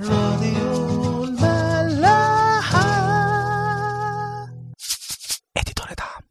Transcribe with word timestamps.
راديو 0.00 1.24
الملاحة. 1.24 2.82
اديتور 5.56 5.86
دعم. 5.98 6.22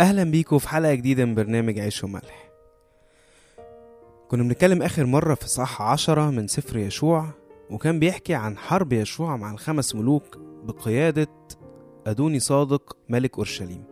أهلا 0.00 0.24
بيكم 0.24 0.58
في 0.58 0.68
حلقة 0.68 0.94
جديدة 0.94 1.24
من 1.24 1.34
برنامج 1.34 1.78
عيش 1.78 2.04
وملح. 2.04 2.50
كنا 4.28 4.42
بنتكلم 4.42 4.82
آخر 4.82 5.06
مرة 5.06 5.34
في 5.34 5.48
صح 5.48 5.82
عشرة 5.82 6.30
من 6.30 6.48
سفر 6.48 6.76
يشوع 6.76 7.30
وكان 7.70 7.98
بيحكي 7.98 8.34
عن 8.34 8.58
حرب 8.58 8.92
يشوع 8.92 9.36
مع 9.36 9.50
الخمس 9.50 9.94
ملوك 9.94 10.36
بقيادة 10.38 11.28
أدوني 12.06 12.40
صادق 12.40 12.96
ملك 13.08 13.36
أورشليم. 13.36 13.84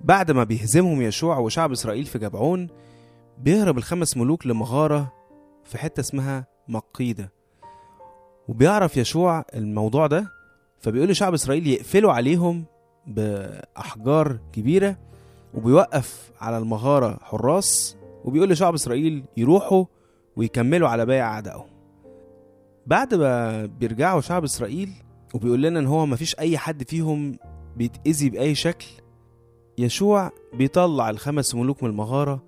بعد 0.00 0.30
ما 0.30 0.44
بيهزمهم 0.44 1.02
يشوع 1.02 1.38
وشعب 1.38 1.72
إسرائيل 1.72 2.04
في 2.04 2.18
جبعون 2.18 2.68
بيهرب 3.38 3.78
الخمس 3.78 4.16
ملوك 4.16 4.46
لمغارة 4.46 5.12
في 5.64 5.78
حتة 5.78 6.00
اسمها 6.00 6.46
مقيدة. 6.68 7.32
وبيعرف 8.48 8.96
يشوع 8.96 9.44
الموضوع 9.54 10.06
ده 10.06 10.32
فبيقول 10.78 11.08
لشعب 11.08 11.34
إسرائيل 11.34 11.66
يقفلوا 11.66 12.12
عليهم 12.12 12.64
بأحجار 13.06 14.38
كبيرة 14.52 14.96
وبيوقف 15.54 16.30
على 16.40 16.58
المغارة 16.58 17.18
حراس 17.22 17.96
وبيقول 18.24 18.50
لشعب 18.50 18.74
إسرائيل 18.74 19.24
يروحوا 19.36 19.84
ويكملوا 20.36 20.88
على 20.88 21.06
باقي 21.06 21.20
أعدائهم. 21.20 21.68
بعد 22.86 23.14
ما 23.14 23.66
بيرجعوا 23.66 24.20
شعب 24.20 24.44
إسرائيل 24.44 24.90
وبيقول 25.34 25.62
لنا 25.62 25.80
إن 25.80 25.86
هو 25.86 26.06
مفيش 26.06 26.38
أي 26.38 26.58
حد 26.58 26.88
فيهم 26.88 27.38
بيتأذي 27.76 28.30
بأي 28.30 28.54
شكل. 28.54 28.86
يشوع 29.78 30.30
بيطلع 30.54 31.10
الخمس 31.10 31.54
ملوك 31.54 31.82
من 31.82 31.90
المغارة 31.90 32.42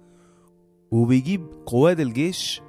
وبيجيب 0.90 1.46
قواد 1.66 2.00
الجيش 2.00 2.62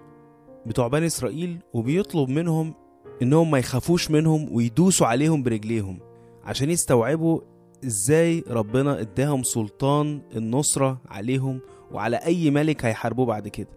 بتوع 0.66 0.88
بني 0.88 1.06
إسرائيل 1.06 1.60
وبيطلب 1.74 2.30
منهم 2.30 2.74
إنهم 3.22 3.52
ما 3.52 3.60
يخافوش 3.60 4.12
منهم 4.12 4.56
ويدوسوا 4.56 5.08
عليهم 5.08 5.44
برجليهم 5.44 6.00
عشان 6.44 6.70
يستوعبوا 6.70 7.42
إزاي 7.86 8.44
ربنا 8.50 9.00
إداهم 9.00 9.44
سلطان 9.44 10.22
النصرة 10.36 11.02
عليهم 11.10 11.60
وعلى 11.92 12.18
أي 12.18 12.52
ملك 12.52 12.86
هيحاربوه 12.86 13.26
بعد 13.26 13.48
كده. 13.48 13.70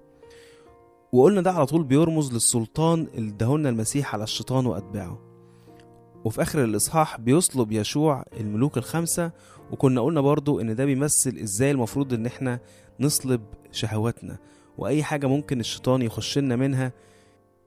وقلنا 1.12 1.40
ده 1.40 1.50
على 1.52 1.66
طول 1.66 1.84
بيرمز 1.84 2.32
للسلطان 2.32 3.06
اللي 3.14 3.30
اداهولنا 3.30 3.68
المسيح 3.68 4.14
على 4.14 4.24
الشيطان 4.24 4.66
وأتباعه. 4.66 5.33
وفي 6.24 6.42
آخر 6.42 6.64
الإصحاح 6.64 7.20
بيصلب 7.20 7.72
يشوع 7.72 8.24
الملوك 8.40 8.76
الخمسة 8.78 9.30
وكنا 9.70 10.00
قلنا 10.00 10.20
برضو 10.20 10.60
إن 10.60 10.76
ده 10.76 10.84
بيمثل 10.84 11.38
إزاي 11.42 11.70
المفروض 11.70 12.12
إن 12.12 12.26
إحنا 12.26 12.60
نصلب 13.00 13.42
شهواتنا 13.72 14.38
وأي 14.78 15.02
حاجة 15.02 15.26
ممكن 15.26 15.60
الشيطان 15.60 16.02
يخش 16.02 16.38
لنا 16.38 16.56
منها 16.56 16.92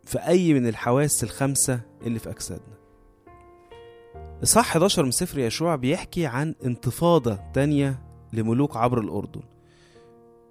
في 0.05 0.17
أي 0.19 0.53
من 0.53 0.67
الحواس 0.67 1.23
الخمسة 1.23 1.80
اللي 2.05 2.19
في 2.19 2.30
أجسادنا. 2.30 2.78
إصحاح 4.44 4.67
11 4.69 5.03
من 5.05 5.11
سفر 5.11 5.39
يشوع 5.39 5.75
بيحكي 5.75 6.25
عن 6.25 6.55
انتفاضة 6.66 7.39
تانية 7.53 8.02
لملوك 8.33 8.78
عبر 8.78 9.00
الأردن. 9.00 9.41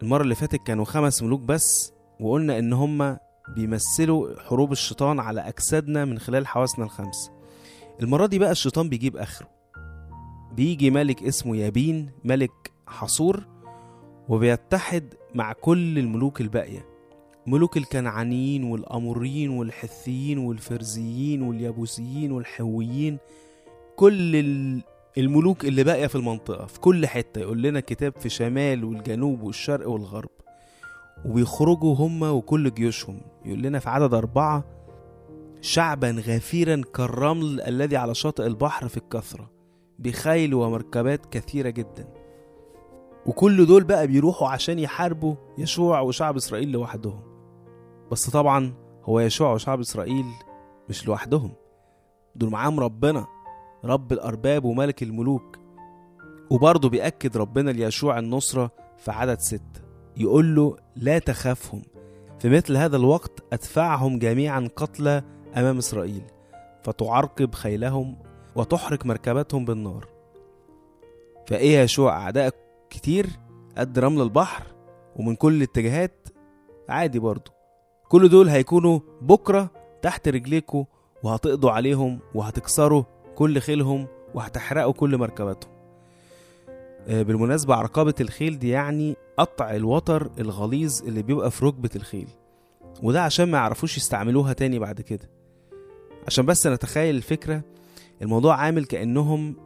المرة 0.03 0.23
اللي 0.23 0.35
فاتت 0.35 0.63
كانوا 0.67 0.85
خمس 0.85 1.23
ملوك 1.23 1.41
بس 1.41 1.93
وقلنا 2.21 2.59
إن 2.59 2.73
هما 2.73 3.19
بيمثلوا 3.57 4.41
حروب 4.41 4.73
الشيطان 4.73 5.21
على 5.21 5.41
أجسادنا 5.41 6.05
من 6.05 6.19
خلال 6.19 6.47
حواسنا 6.47 6.85
الخمسة. 6.85 7.36
المرة 8.03 8.27
دي 8.27 8.39
بقى 8.39 8.51
الشيطان 8.53 8.89
بيجيب 8.89 9.17
آخره. 9.17 9.49
بيجي 10.53 10.91
ملك 10.91 11.23
اسمه 11.23 11.57
يابين 11.57 12.11
ملك 12.25 12.71
حصور 12.87 13.45
وبيتحد 14.29 15.15
مع 15.35 15.53
كل 15.53 15.99
الملوك 15.99 16.41
الباقية. 16.41 16.87
ملوك 17.47 17.77
الكنعانيين 17.77 18.65
والأموريين 18.65 19.51
والحثيين 19.51 20.39
والفرزيين 20.39 21.43
واليابوسيين 21.43 22.33
والحويين. 22.33 23.19
كل 23.97 24.37
ال- 24.37 24.83
الملوك 25.19 25.65
اللي 25.65 25.85
باقية 25.85 26.07
في 26.07 26.15
المنطقة 26.15 26.67
في 26.67 26.81
كل 26.81 27.07
حتة 27.07 27.39
يقول 27.41 27.63
لنا 27.63 27.81
كتاب 27.81 28.13
في 28.19 28.29
شمال 28.29 28.85
والجنوب 28.85 29.43
والشرق 29.43 29.89
والغرب. 29.89 30.29
وبيخرجوا 31.25 31.95
هم 31.95 32.23
وكل 32.23 32.75
جيوشهم. 32.75 33.21
يقول 33.45 33.63
لنا 33.63 33.79
في 33.79 33.91
عدد 33.91 34.15
أربعة 34.15 34.65
شعبا 35.61 36.11
غفيرا 36.11 36.83
كالرمل 36.95 37.61
الذي 37.61 37.97
على 37.97 38.15
شاطئ 38.15 38.47
البحر 38.47 38.89
في 38.89 38.97
الكثرة 38.97 39.51
بخيل 39.99 40.55
ومركبات 40.55 41.27
كثيرة 41.27 41.69
جدا. 41.71 42.09
وكل 43.27 43.67
دول 43.67 43.85
بقى 43.85 44.07
بيروحوا 44.07 44.49
عشان 44.49 44.79
يحاربوا 44.79 45.35
يشوع 45.59 46.01
وشعب 46.01 46.37
إسرائيل 46.37 46.73
لوحدهم. 46.73 47.21
بس 48.13 48.31
طبعا 48.31 48.75
هو 49.05 49.21
يشوع 49.21 49.53
وشعب 49.53 49.81
إسرائيل 49.81 50.25
مش 50.89 51.07
لوحدهم. 51.07 51.53
دول 52.37 52.51
معاهم 52.51 52.81
ربنا 52.81 53.27
رب 53.85 54.13
الأرباب 54.13 54.65
وملك 54.65 55.03
الملوك. 55.03 55.59
وبرضه 56.51 56.89
بيأكد 56.89 57.37
ربنا 57.37 57.71
ليشوع 57.71 58.19
النصرة 58.19 58.71
في 58.99 59.11
عدد 59.11 59.41
ستة 59.41 59.87
يقول 60.17 60.55
له 60.55 60.77
لا 60.97 61.19
تخافهم 61.19 61.83
في 62.39 62.49
مثل 62.49 62.77
هذا 62.77 62.97
الوقت 62.97 63.45
أدفعهم 63.53 64.19
جميعا 64.19 64.69
قتلى 64.77 65.23
أمام 65.57 65.79
إسرائيل 65.79 66.23
فتعرقب 66.83 67.55
خيلهم 67.55 68.17
وتحرق 68.57 69.07
مركباتهم 69.07 69.65
بالنار. 69.65 70.09
فإيه 71.47 71.79
يشوع 71.79 72.17
أعداء 72.17 72.55
كتير؟ 72.91 73.27
قد 73.79 73.99
رمل 73.99 74.23
البحر 74.23 74.67
ومن 75.17 75.35
كل 75.37 75.55
الاتجاهات 75.57 76.29
عادي 76.89 77.19
برضه 77.19 77.53
كل 78.09 78.29
دول 78.29 78.49
هيكونوا 78.49 79.01
بكرة 79.21 79.71
تحت 80.03 80.29
رجليكوا 80.29 80.85
وهتقضوا 81.23 81.71
عليهم 81.71 82.21
وهتكسروا 82.35 83.03
كل 83.35 83.59
خيلهم 83.59 84.07
وهتحرقوا 84.35 84.93
كل 84.93 85.17
مركباتهم. 85.19 85.73
آه، 87.09 87.23
بالمناسبة 87.23 87.75
عرقبة 87.75 88.15
الخيل 88.21 88.59
دي 88.59 88.69
يعني 88.69 89.17
قطع 89.37 89.71
الوتر 89.71 90.31
الغليظ 90.39 91.03
اللي 91.03 91.23
بيبقى 91.23 91.51
في 91.51 91.65
ركبة 91.65 91.91
الخيل. 91.97 92.29
وده 93.03 93.23
عشان 93.23 93.51
ما 93.51 93.59
يعرفوش 93.59 93.97
يستعملوها 93.97 94.53
تاني 94.53 94.79
بعد 94.79 95.01
كده. 95.01 95.31
عشان 96.27 96.47
بس 96.47 96.67
نتخيل 96.67 97.17
الفكرة 97.17 97.63
الموضوع 98.23 98.57
عامل 98.57 98.85
كأنهم 98.85 99.57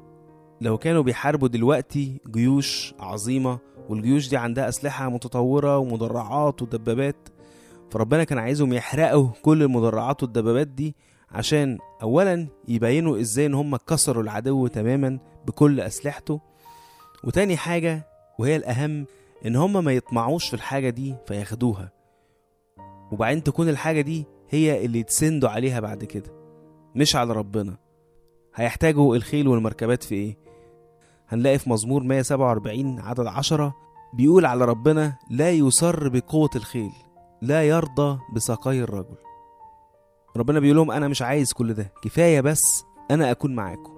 لو 0.60 0.78
كانوا 0.78 1.03
بيحاربوا 1.03 1.48
دلوقتي 1.48 2.21
جيوش 2.31 2.94
عظيمة 3.00 3.59
والجيوش 3.88 4.28
دي 4.28 4.37
عندها 4.37 4.69
أسلحة 4.69 5.09
متطورة 5.09 5.78
ومدرعات 5.78 6.62
ودبابات 6.62 7.28
فربنا 7.91 8.25
كان 8.25 8.38
عايزهم 8.38 8.72
يحرقوا 8.72 9.28
كل 9.43 9.62
المدرعات 9.62 10.22
والدبابات 10.22 10.66
دي 10.66 10.97
عشان 11.31 11.78
اولا 12.03 12.47
يبينوا 12.69 13.21
إزاي 13.21 13.47
إن 13.47 13.54
هم 13.54 13.77
كسروا 13.77 14.22
العدو 14.22 14.66
تماما 14.66 15.19
بكل 15.47 15.81
أسلحته 15.81 16.41
وتاني 17.25 17.56
حاجة 17.56 18.06
وهي 18.38 18.56
الأهم 18.56 19.06
إن 19.47 19.56
هم 19.56 19.84
ما 19.84 19.92
يطمعوش 19.92 20.48
في 20.48 20.54
الحاجة 20.54 20.91
دي 20.91 21.15
فياخدوها 21.27 21.92
وبعدين 23.12 23.42
تكون 23.42 23.69
الحاجة 23.69 24.00
دي 24.00 24.25
هي 24.50 24.84
اللي 24.84 24.98
يتسندوا 24.98 25.48
عليها 25.48 25.81
بعد 25.81 26.04
كده. 26.04 26.40
مش 26.97 27.17
على 27.17 27.33
ربنا. 27.33 27.77
هيحتاجوا 28.55 29.17
الخيل 29.17 29.49
والمركبات 29.49 30.03
في 30.03 30.15
إيه؟ 30.15 30.39
هنلاقي 31.28 31.59
في 31.59 31.71
مزمور 31.71 32.03
147 32.03 33.01
عدد 33.01 33.27
عشرة 33.27 33.75
بيقول 34.15 34.47
على 34.47 34.65
ربنا 34.65 35.19
لا 35.31 35.51
يسر 35.51 36.09
بقوة 36.09 36.51
الخيل 36.56 36.93
لا 37.43 37.69
يرضى 37.69 38.19
بساقي 38.34 38.81
الرجل. 38.81 39.17
ربنا 40.37 40.61
بيقول 40.61 40.77
لهم 40.77 40.91
أنا 40.91 41.09
مش 41.09 41.23
عايز 41.23 41.53
كل 41.53 41.75
ده 41.75 41.93
كفاية 42.03 42.41
بس 42.41 42.84
أنا 43.11 43.31
أكون 43.31 43.55
معاكم. 43.55 43.93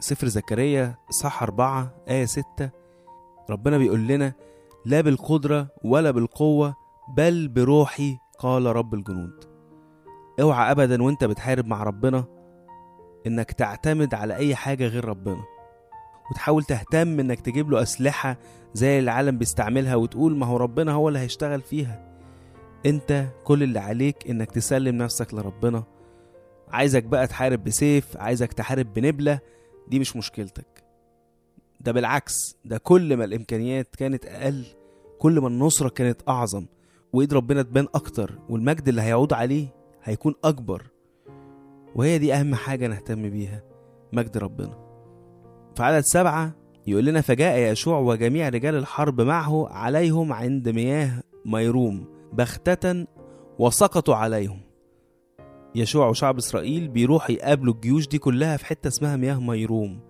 سفر 0.00 0.26
زكريا 0.28 0.96
صح 1.10 1.42
أربعة 1.42 1.94
آية 2.08 2.24
ستة. 2.24 2.70
ربنا 3.50 3.78
بيقول 3.78 4.06
لنا 4.06 4.32
لا 4.86 5.00
بالقدرة 5.00 5.68
ولا 5.84 6.10
بالقوة 6.10 6.74
بل 7.16 7.48
بروحي 7.48 8.18
قال 8.38 8.66
رب 8.66 8.94
الجنود. 8.94 9.51
أوعى 10.42 10.70
أبدا 10.70 11.02
وأنت 11.02 11.24
بتحارب 11.24 11.66
مع 11.66 11.82
ربنا 11.82 12.24
إنك 13.26 13.52
تعتمد 13.52 14.14
على 14.14 14.36
أي 14.36 14.54
حاجة 14.54 14.86
غير 14.86 15.04
ربنا. 15.04 15.44
وتحاول 16.30 16.64
تهتم 16.64 17.20
إنك 17.20 17.40
تجيب 17.40 17.70
له 17.70 17.82
أسلحة 17.82 18.36
زي 18.74 18.98
العالم 18.98 19.38
بيستعملها 19.38 19.94
وتقول 19.94 20.36
ما 20.36 20.46
هو 20.46 20.56
ربنا 20.56 20.92
هو 20.92 21.08
اللي 21.08 21.18
هيشتغل 21.18 21.60
فيها. 21.60 22.12
أنت 22.86 23.26
كل 23.44 23.62
اللي 23.62 23.78
عليك 23.80 24.30
إنك 24.30 24.50
تسلم 24.50 24.96
نفسك 24.96 25.34
لربنا. 25.34 25.84
عايزك 26.68 27.04
بقى 27.04 27.26
تحارب 27.26 27.64
بسيف 27.64 28.16
عايزك 28.16 28.52
تحارب 28.52 28.92
بنبلة 28.94 29.38
دي 29.88 29.98
مش 29.98 30.16
مشكلتك. 30.16 30.84
ده 31.80 31.92
بالعكس 31.92 32.34
ده 32.64 32.78
كل 32.78 33.16
ما 33.16 33.24
الإمكانيات 33.24 33.96
كانت 33.96 34.26
أقل 34.26 34.64
كل 35.18 35.40
ما 35.40 35.48
النصرة 35.48 35.88
كانت 35.88 36.20
أعظم 36.28 36.66
وإيد 37.12 37.34
ربنا 37.34 37.62
تبان 37.62 37.86
أكتر 37.94 38.38
والمجد 38.48 38.88
اللي 38.88 39.02
هيعود 39.02 39.32
عليه 39.32 39.68
هيكون 40.04 40.34
أكبر. 40.44 40.82
وهي 41.94 42.18
دي 42.18 42.34
أهم 42.34 42.54
حاجة 42.54 42.86
نهتم 42.86 43.30
بيها 43.30 43.62
مجد 44.12 44.38
ربنا. 44.38 44.78
في 45.76 45.82
عدد 45.82 46.00
سبعة 46.00 46.52
يقول 46.86 47.04
لنا 47.04 47.20
فجاء 47.20 47.72
يشوع 47.72 47.98
وجميع 47.98 48.48
رجال 48.48 48.74
الحرب 48.74 49.20
معه 49.20 49.68
عليهم 49.68 50.32
عند 50.32 50.68
مياه 50.68 51.22
ميروم 51.46 52.04
بختة 52.32 53.06
وسقطوا 53.58 54.14
عليهم. 54.14 54.60
يشوع 55.74 56.08
وشعب 56.08 56.36
إسرائيل 56.36 56.88
بيروحوا 56.88 57.34
يقابلوا 57.34 57.74
الجيوش 57.74 58.08
دي 58.08 58.18
كلها 58.18 58.56
في 58.56 58.66
حتة 58.66 58.88
اسمها 58.88 59.16
مياه 59.16 59.40
ميروم. 59.40 60.00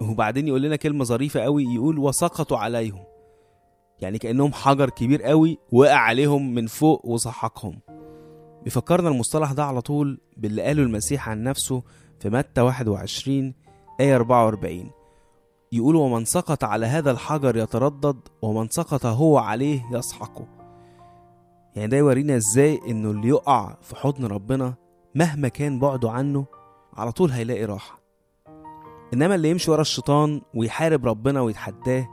وبعدين 0.00 0.48
يقول 0.48 0.62
لنا 0.62 0.76
كلمة 0.76 1.04
ظريفة 1.04 1.40
قوي 1.40 1.64
يقول 1.64 1.98
وسقطوا 1.98 2.58
عليهم. 2.58 3.04
يعني 4.00 4.18
كأنهم 4.18 4.52
حجر 4.52 4.90
كبير 4.90 5.22
قوي 5.22 5.58
وقع 5.72 5.96
عليهم 5.96 6.54
من 6.54 6.66
فوق 6.66 7.06
وسحقهم. 7.06 7.80
بيفكرنا 8.64 9.08
المصطلح 9.08 9.52
ده 9.52 9.64
على 9.64 9.80
طول 9.80 10.20
باللي 10.36 10.62
قاله 10.62 10.82
المسيح 10.82 11.28
عن 11.28 11.42
نفسه 11.42 11.82
في 12.18 12.30
متى 12.30 12.60
21 12.60 13.54
آية 14.00 14.16
44 14.16 14.90
يقول 15.72 15.96
ومن 15.96 16.24
سقط 16.24 16.64
على 16.64 16.86
هذا 16.86 17.10
الحجر 17.10 17.56
يتردد 17.56 18.16
ومن 18.42 18.68
سقط 18.68 19.06
هو 19.06 19.38
عليه 19.38 19.82
يسحقه 19.92 20.46
يعني 21.76 21.88
ده 21.88 21.96
يورينا 21.96 22.36
إزاي 22.36 22.80
إنه 22.88 23.10
اللي 23.10 23.28
يقع 23.28 23.76
في 23.82 23.96
حضن 23.96 24.24
ربنا 24.26 24.74
مهما 25.14 25.48
كان 25.48 25.78
بعده 25.78 26.10
عنه 26.10 26.44
على 26.96 27.12
طول 27.12 27.30
هيلاقي 27.30 27.64
راحة. 27.64 28.00
إنما 29.14 29.34
اللي 29.34 29.50
يمشي 29.50 29.70
ورا 29.70 29.80
الشيطان 29.80 30.40
ويحارب 30.54 31.06
ربنا 31.06 31.40
ويتحداه 31.40 32.08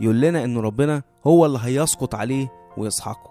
يقول 0.00 0.20
لنا 0.20 0.44
ان 0.44 0.58
ربنا 0.58 1.02
هو 1.26 1.46
اللي 1.46 1.58
هيسقط 1.62 2.14
عليه 2.14 2.52
ويسحقه. 2.76 3.29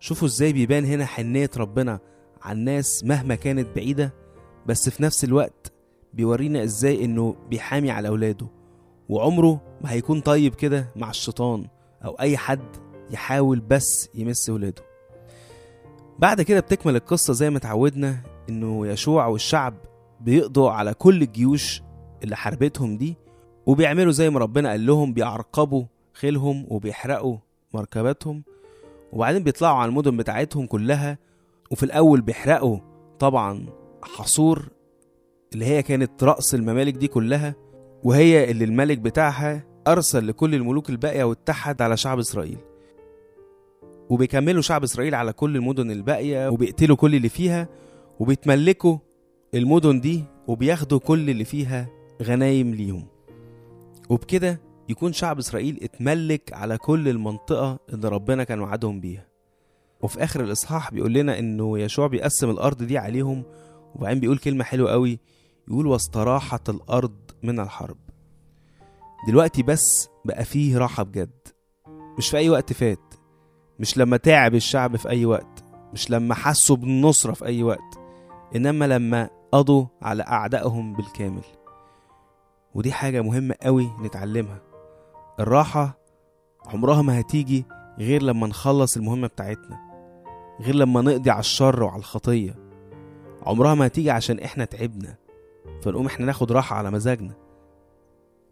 شوفوا 0.00 0.28
إزاي 0.28 0.52
بيبان 0.52 0.84
هنا 0.84 1.06
حنية 1.06 1.50
ربنا 1.56 1.98
على 2.42 2.58
الناس 2.58 3.04
مهما 3.04 3.34
كانت 3.34 3.66
بعيدة 3.76 4.14
بس 4.66 4.88
في 4.88 5.02
نفس 5.02 5.24
الوقت 5.24 5.72
بيورينا 6.14 6.64
إزاي 6.64 7.04
انه 7.04 7.36
بيحامي 7.50 7.90
على 7.90 8.08
اولاده. 8.08 8.46
وعمره 9.08 9.60
ما 9.80 9.92
هيكون 9.92 10.20
طيب 10.20 10.54
كده 10.54 10.92
مع 10.96 11.10
الشيطان 11.10 11.66
أو 12.04 12.10
اي 12.20 12.36
حد 12.36 12.76
يحاول 13.10 13.60
بس 13.60 14.08
يمس 14.14 14.50
ولاده 14.50 14.82
بعد 16.18 16.42
كده 16.42 16.60
بتكمل 16.60 16.96
القصة 16.96 17.32
زي 17.32 17.50
ما 17.50 17.56
اتعودنا 17.58 18.16
انه 18.48 18.86
يشوع 18.86 19.26
والشعب 19.26 19.74
بيقضوا 20.20 20.70
على 20.70 20.94
كل 20.94 21.22
الجيوش 21.22 21.82
اللي 22.24 22.36
حاربتهم 22.36 22.96
دي 22.96 23.16
وبيعملوا 23.66 24.12
زي 24.12 24.30
ما 24.30 24.38
ربنا 24.38 24.70
قال 24.70 24.86
لهم 24.86 25.12
بيعرقبوا 25.12 25.84
خيلهم 26.12 26.66
وبيحرقوا 26.68 27.36
مركباتهم 27.74 28.44
وبعدين 29.12 29.42
بيطلعوا 29.42 29.76
على 29.78 29.88
المدن 29.88 30.16
بتاعتهم 30.16 30.66
كلها 30.66 31.18
وفي 31.70 31.82
الأول 31.82 32.20
بيحرقوا 32.20 32.78
طبعا 33.18 33.66
حصور 34.02 34.68
اللي 35.54 35.64
هي 35.64 35.82
كانت 35.82 36.24
رأس 36.24 36.54
الممالك 36.54 36.94
دي 36.94 37.08
كلها 37.08 37.54
وهي 38.04 38.50
اللي 38.50 38.64
الملك 38.64 38.98
بتاعها 38.98 39.64
أرسل 39.88 40.26
لكل 40.28 40.54
الملوك 40.54 40.90
الباقية 40.90 41.24
واتحد 41.24 41.82
على 41.82 41.96
شعب 41.96 42.18
إسرائيل. 42.18 42.58
وبيكملوا 44.10 44.62
شعب 44.62 44.82
إسرائيل 44.82 45.14
على 45.14 45.32
كل 45.32 45.56
المدن 45.56 45.90
الباقية 45.90 46.48
وبيقتلوا 46.48 46.96
كل 46.96 47.14
اللي 47.14 47.28
فيها 47.28 47.68
وبيتملكوا 48.20 48.98
المدن 49.54 50.00
دي 50.00 50.24
وبياخدوا 50.46 50.98
كل 50.98 51.30
اللي 51.30 51.44
فيها 51.44 51.88
غنايم 52.22 52.74
ليهم. 52.74 53.06
وبكده 54.10 54.60
يكون 54.90 55.12
شعب 55.12 55.38
إسرائيل 55.38 55.78
اتملك 55.82 56.52
على 56.52 56.78
كل 56.78 57.08
المنطقة 57.08 57.78
اللي 57.92 58.08
ربنا 58.08 58.44
كان 58.44 58.60
وعدهم 58.60 59.00
بيها. 59.00 59.26
وفي 60.02 60.24
آخر 60.24 60.40
الإصحاح 60.44 60.90
بيقول 60.92 61.12
لنا 61.12 61.38
إنه 61.38 61.78
يشوع 61.78 62.06
بيقسم 62.06 62.50
الأرض 62.50 62.82
دي 62.82 62.98
عليهم 62.98 63.42
وبعدين 63.94 64.20
بيقول 64.20 64.38
كلمة 64.38 64.64
حلوة 64.64 64.90
قوي 64.90 65.18
يقول 65.68 65.86
واستراحت 65.86 66.68
الأرض 66.70 67.16
من 67.42 67.60
الحرب 67.60 67.96
دلوقتي 69.28 69.62
بس 69.62 70.08
بقى 70.24 70.44
فيه 70.44 70.78
راحة 70.78 71.02
بجد. 71.02 71.30
مش 72.18 72.28
في 72.28 72.36
أي 72.36 72.48
وقت 72.50 72.72
فات. 72.72 73.14
مش 73.78 73.98
لما 73.98 74.16
تعب 74.16 74.54
الشعب 74.54 74.96
في 74.96 75.08
أي 75.08 75.24
وقت. 75.24 75.64
مش 75.92 76.10
لما 76.10 76.34
حسوا 76.34 76.76
بالنصرة 76.76 77.32
في 77.32 77.44
أي 77.46 77.62
وقت. 77.62 77.98
إنما 78.56 78.84
لما 78.84 79.30
قضوا 79.52 79.86
على 80.02 80.22
أعدائهم 80.22 80.94
بالكامل. 80.94 81.42
ودي 82.74 82.92
حاجة 82.92 83.20
مهمة 83.22 83.54
قوي 83.62 83.90
نتعلمها. 84.02 84.69
الراحة 85.40 85.98
عمرها 86.66 87.02
ما 87.02 87.20
هتيجي 87.20 87.64
غير 87.98 88.22
لما 88.22 88.46
نخلص 88.46 88.96
المهمة 88.96 89.26
بتاعتنا 89.26 89.90
غير 90.60 90.74
لما 90.74 91.00
نقضي 91.00 91.30
على 91.30 91.40
الشر 91.40 91.82
وعلى 91.82 91.98
الخطية. 91.98 92.54
عمرها 93.42 93.74
ما 93.74 93.86
هتيجي 93.86 94.10
عشان 94.10 94.38
إحنا 94.38 94.64
تعبنا 94.64 95.14
فنقوم 95.82 96.06
إحنا 96.06 96.26
ناخد 96.26 96.52
راحة 96.52 96.76
على 96.76 96.90
مزاجنا. 96.90 97.34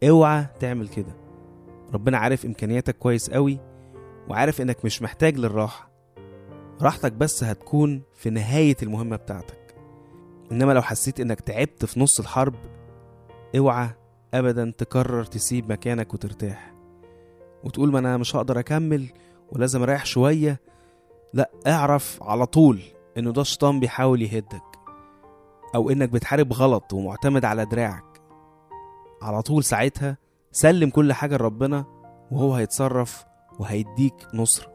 اوعى 0.09 0.47
تعمل 0.61 0.89
كده. 0.89 1.17
ربنا 1.95 2.19
عارف 2.19 2.47
إمكانياتك 2.47 2.99
كويس 2.99 3.31
قوي 3.31 3.59
وعارف 4.29 4.61
إنك 4.61 4.85
مش 4.85 5.03
محتاج 5.03 5.39
للراحة. 5.39 5.91
راحتك 6.83 7.13
بس 7.13 7.45
هتكون 7.45 8.03
في 8.15 8.31
نهاية 8.31 8.77
المهمة 8.83 9.17
بتاعتك. 9.17 9.75
إنما 10.53 10.73
لو 10.73 10.83
حسيت 10.83 11.21
إنك 11.21 11.41
تعبت 11.41 11.85
في 11.85 12.01
نص 12.01 12.21
الحرب 12.21 12.55
اوعى 13.57 13.91
ابدا 14.35 14.73
تقرر 14.79 15.25
تسيب 15.25 15.73
مكانك 15.73 16.15
وترتاح. 16.15 16.75
وتقول 17.65 17.93
ما 17.93 17.99
أنا 17.99 18.17
مش 18.17 18.37
هقدر 18.37 18.59
أكمل 18.59 19.09
ولازم 19.53 19.83
أريح 19.83 20.05
شوية. 20.07 20.61
لا 21.35 21.51
اعرف 21.67 22.23
على 22.23 22.47
طول 22.47 22.81
انه 23.19 23.33
ده 23.33 23.43
الشيطان 23.43 23.81
بيحاول 23.81 24.23
يهدك 24.23 24.63
أو 25.75 25.91
إنك 25.91 26.09
بتحارب 26.09 26.53
غلط 26.53 26.93
ومعتمد 26.93 27.45
على 27.45 27.65
دراعك. 27.65 28.05
على 29.23 29.43
طول 29.43 29.65
ساعتها 29.65 30.17
سلم 30.53 30.91
كل 30.91 31.13
حاجة 31.13 31.37
لربنا 31.37 31.85
وهو 32.31 32.55
هيتصرف 32.55 33.25
وهيديك 33.59 34.15
نصرة 34.35 34.73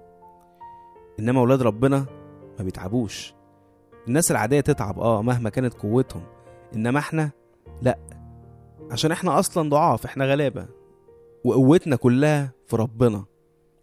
إنما 1.20 1.42
ولاد 1.42 1.62
ربنا 1.62 2.06
ما 2.60 2.66
بيتعبوش. 2.66 3.34
الناس 4.08 4.32
العادية 4.32 4.60
تتعب 4.60 5.00
آه 5.00 5.22
مهما 5.22 5.50
كانت 5.50 5.74
قوتهم. 5.74 6.24
إنما 6.76 7.00
إحنا 7.00 7.32
لا 7.82 7.98
عشان 8.92 9.12
إحنا 9.12 9.40
أصلا 9.40 9.70
ضعاف 9.70 10.06
إحنا 10.06 10.26
غلابة. 10.26 10.68
وقوتنا 11.44 11.96
كلها 11.96 12.52
في 12.68 12.76
ربنا 12.76 13.26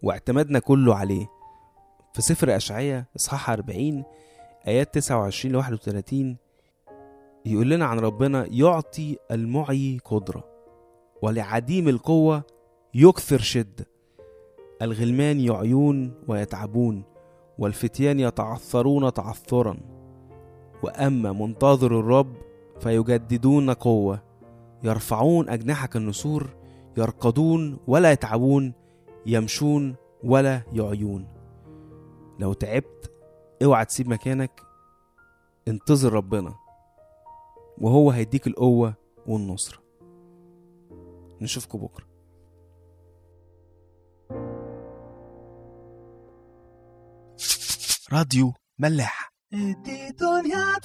واعتمادنا 0.02 0.58
كله 0.58 0.94
عليه. 0.94 1.26
في 2.14 2.22
سفر 2.22 2.56
أشعية 2.56 3.08
إصحاح 3.16 3.50
40 3.50 4.04
آيات 4.66 4.94
29 4.94 5.52
ل 5.52 5.56
31 5.56 6.36
يقول 7.46 7.70
لنا 7.70 7.84
عن 7.84 7.98
ربنا 7.98 8.46
يعطي 8.50 9.16
المعي 9.30 9.98
قدرة 10.04 10.44
ولعديم 11.22 11.88
القوة 11.88 12.42
يكثر 12.94 13.38
شدة 13.38 13.86
الغلمان 14.82 15.40
يعيون 15.40 16.14
ويتعبون 16.28 17.04
والفتيان 17.58 18.20
يتعثرون 18.20 19.12
تعثرا. 19.12 19.76
وأما 20.82 21.32
منتظر 21.32 22.00
الرب 22.00 22.32
فيجددون 22.80 23.70
قوة. 23.70 24.29
يرفعون 24.82 25.48
أجنحة 25.48 25.86
كالنسور 25.86 26.50
يرقدون 26.96 27.78
ولا 27.86 28.12
يتعبون 28.12 28.74
يمشون 29.26 29.96
ولا 30.24 30.62
يعيون. 30.72 31.28
لو 32.38 32.52
تعبت 32.52 33.12
اوعى 33.62 33.84
تسيب 33.84 34.08
مكانك 34.08 34.62
انتظر 35.68 36.12
ربنا 36.12 36.54
وهو 37.78 38.10
هيديك 38.10 38.46
القوة 38.46 38.94
والنصرة 39.26 39.78
نشوفكم 41.40 41.78
بكرة. 41.78 42.10
راديو 48.12 48.52
ملاح. 48.78 49.32
دي 49.52 50.10
دنيا 50.10 50.78